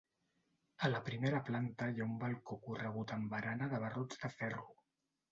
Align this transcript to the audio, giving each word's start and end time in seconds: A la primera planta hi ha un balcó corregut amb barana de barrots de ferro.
A 0.85 0.87
la 0.91 1.01
primera 1.09 1.41
planta 1.49 1.89
hi 1.91 2.01
ha 2.03 2.07
un 2.11 2.15
balcó 2.23 2.57
corregut 2.63 3.13
amb 3.17 3.35
barana 3.35 3.67
de 3.75 3.83
barrots 3.85 4.23
de 4.23 4.33
ferro. 4.37 4.65